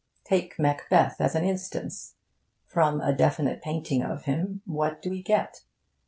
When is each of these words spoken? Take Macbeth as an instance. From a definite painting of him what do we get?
Take 0.23 0.57
Macbeth 0.57 1.21
as 1.21 1.35
an 1.35 1.43
instance. 1.43 2.15
From 2.65 3.01
a 3.01 3.13
definite 3.15 3.61
painting 3.61 4.01
of 4.01 4.23
him 4.25 4.63
what 4.65 4.99
do 4.99 5.11
we 5.11 5.21
get? 5.21 5.61